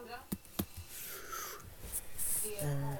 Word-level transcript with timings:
Det 0.00 0.10
var 0.10 0.20
eh, 2.62 2.96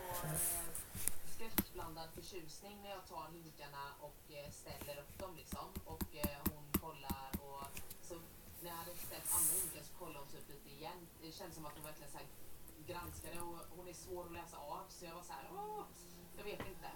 skräckblandad 1.34 2.10
förtjusning 2.14 2.82
när 2.82 2.90
jag 2.90 3.06
tar 3.06 3.28
hinkarna 3.32 3.84
och 4.00 4.32
eh, 4.32 4.50
ställer 4.50 5.00
upp 5.00 5.18
dem 5.18 5.36
liksom. 5.36 5.68
Och 5.84 6.16
eh, 6.16 6.38
hon 6.50 6.80
kollar 6.80 7.30
och 7.42 7.64
så 8.02 8.14
när 8.62 8.70
jag 8.70 8.76
hade 8.76 8.94
ställt 8.96 9.32
andra 9.34 9.52
hinkar 9.62 9.82
så 9.82 9.92
kollade 9.98 10.18
hon 10.18 10.28
typ 10.28 10.48
lite 10.48 10.70
igen. 10.70 11.06
Det 11.22 11.32
kändes 11.32 11.54
som 11.56 11.66
att 11.66 11.74
hon 11.74 11.84
verkligen 11.84 12.12
så 12.12 12.18
granskade 12.86 13.40
och 13.40 13.58
hon 13.76 13.88
är 13.88 13.92
svår 13.92 14.26
att 14.26 14.32
läsa 14.32 14.56
av 14.56 14.84
så 14.88 15.04
jag 15.04 15.14
var 15.14 15.22
så 15.22 15.32
här, 15.32 15.50
åh, 15.52 15.84
jag 16.36 16.44
vet 16.44 16.66
inte. 16.68 16.90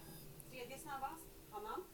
Tredje 0.51 0.79
snabbast. 0.79 1.24
Annan? 1.52 1.84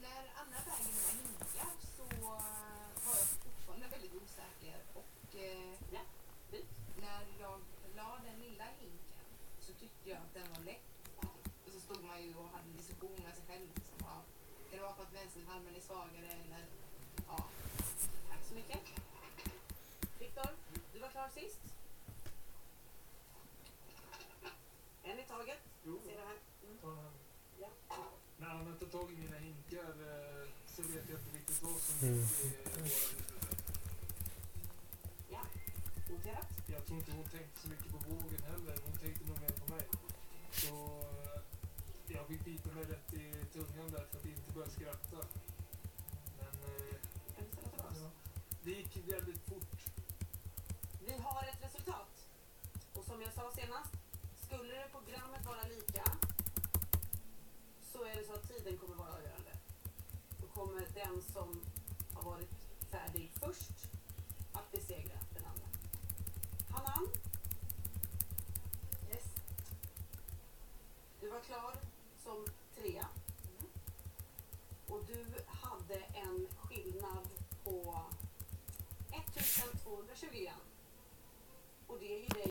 När 0.00 0.32
Anna 0.40 0.56
väger 0.66 0.92
mina 0.96 1.22
hinkar 1.22 1.70
så 1.96 2.02
eh, 2.02 2.20
var 3.06 3.16
jag 3.16 3.26
fortfarande 3.26 3.86
osäker 4.60 4.80
och 4.94 5.36
eh, 5.36 5.74
när 7.00 7.26
jag 7.40 7.60
la 7.96 8.20
den 8.24 8.40
lilla 8.40 8.64
hinken 8.64 9.26
så 9.60 9.72
tyckte 9.72 10.10
jag 10.10 10.18
att 10.18 10.34
den 10.34 10.52
var 10.52 10.60
lätt. 10.64 10.80
Och 11.66 11.72
så 11.72 11.80
stod 11.80 12.04
man 12.04 12.22
ju 12.22 12.34
och 12.34 12.48
hade 12.48 12.64
en 12.70 12.76
diskussion 12.76 13.16
med 13.24 13.34
sig 13.34 13.44
själv. 13.48 13.66
Liksom, 13.74 13.94
ja, 14.00 14.22
kan 14.70 14.78
det 14.78 14.82
vara 14.84 14.94
för 14.94 15.02
att 15.02 15.12
vänsterarmen 15.14 15.76
är 15.76 15.80
svagare 15.80 16.26
eller 16.44 16.64
ja. 17.28 17.44
Tack 18.28 18.44
så 18.48 18.54
mycket. 18.54 18.80
Viktor, 20.18 20.48
du 20.92 20.98
var 20.98 21.08
klar 21.08 21.28
sist. 21.34 21.60
En 25.02 25.18
i 25.18 25.24
taget. 25.24 25.58
Jo, 25.84 26.00
Ser 26.04 26.12
du 26.12 26.18
här? 26.18 26.38
Mm. 26.64 26.78
Ja. 27.60 27.70
När 28.36 28.48
Anna 28.48 28.76
tar 28.76 28.86
tag 28.86 29.12
i 29.12 29.16
mina 29.16 29.38
hinkar 29.38 29.88
eh, 29.88 30.48
så 30.66 30.82
vet 30.82 31.08
jag 31.10 31.18
inte 31.20 31.36
riktigt 31.38 31.62
vad 31.62 31.72
som 31.80 32.08
Mm. 32.08 32.18
i 32.18 32.56
våra 32.64 32.82
huvuden. 32.82 33.49
Jag 36.66 36.86
tror 36.86 36.98
inte 36.98 37.12
hon 37.12 37.28
tänkte 37.28 37.60
så 37.60 37.68
mycket 37.68 37.90
på 37.90 37.98
vågen 37.98 38.42
heller. 38.42 38.76
Hon 38.84 38.96
tänkte 38.98 39.24
nog 39.24 39.40
mer 39.40 39.48
på 39.48 39.74
mig. 39.74 39.86
Så 40.52 40.74
eh, 41.26 41.40
jag 42.06 42.26
fick 42.26 42.44
bita 42.44 42.72
mig 42.72 42.84
rätt 42.84 43.12
i 43.12 43.44
tungan 43.52 43.90
där 43.90 44.06
för 44.10 44.18
att 44.18 44.24
inte 44.24 44.52
börja 44.52 44.70
skratta. 44.70 45.16
Men 46.38 46.54
eh, 46.62 46.96
ja, 47.76 48.10
det 48.62 48.70
gick 48.70 48.96
väldigt 48.96 49.42
fort. 49.48 49.80
Vi 51.06 51.12
har 51.12 51.42
ett 51.42 51.62
resultat. 51.64 52.26
Och 52.94 53.04
som 53.04 53.22
jag 53.22 53.32
sa 53.32 53.52
senast, 53.54 53.94
skulle 54.44 54.74
det 54.74 54.88
på 54.92 55.00
grammet 55.10 55.46
vara 55.46 55.62
lika 55.62 56.04
så 57.92 58.04
är 58.04 58.16
det 58.16 58.24
så 58.24 58.32
att 58.32 58.48
tiden 58.48 58.78
kommer 58.78 58.96
vara 58.96 59.12
avgörande. 59.12 59.52
Då 60.40 60.46
kommer 60.46 60.86
den 60.94 61.22
som 61.22 61.62
har 62.14 62.22
varit 62.22 62.50
färdig 62.90 63.30
först 63.34 63.88
att 64.52 64.72
besegra 64.72 65.18
den 65.34 65.44
andra. 65.44 65.66
Hanan? 66.70 67.08
Yes. 69.10 69.24
Du 71.20 71.29
var 71.40 71.44
klar 71.44 71.74
som 72.24 72.46
trea. 72.74 73.06
Och 74.88 75.04
du 75.06 75.26
hade 75.46 75.94
en 75.94 76.48
skillnad 76.56 77.28
på 77.64 78.04
1221. 79.10 80.54
Och 81.86 81.98
det 82.00 82.06
är 82.06 82.20
ju 82.20 82.28
dig 82.28 82.30